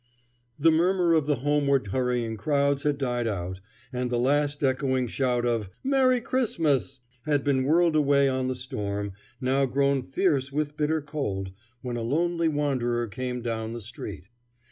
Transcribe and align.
The 0.57 0.71
murmur 0.71 1.13
of 1.13 1.27
the 1.27 1.35
homeward 1.35 1.89
hurrying 1.91 2.35
crowds 2.35 2.81
had 2.81 2.97
died 2.97 3.27
out, 3.27 3.61
and 3.93 4.09
the 4.09 4.17
last 4.17 4.63
echoing 4.63 5.05
shout 5.07 5.45
of 5.45 5.69
"Merry 5.83 6.19
Christmas!" 6.19 7.01
had 7.27 7.43
been 7.43 7.65
whirled 7.65 7.95
away 7.95 8.27
on 8.27 8.47
the 8.47 8.55
storm, 8.55 9.11
now 9.39 9.67
grown 9.67 10.01
fierce 10.01 10.51
with 10.51 10.75
bitter 10.75 11.01
cold, 11.03 11.51
when 11.83 11.97
a 11.97 12.01
lonely 12.01 12.47
wanderer 12.47 13.05
came 13.05 13.43
down 13.43 13.73
the 13.73 13.79
street. 13.79 14.23